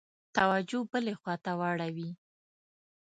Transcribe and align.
توجه 0.37 0.81
بلي 0.91 1.13
خواته 1.19 1.51
واوړي. 1.59 2.09